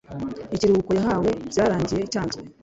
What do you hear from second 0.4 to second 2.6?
ikiruhuko yahawe byarangiriye cyanzwe.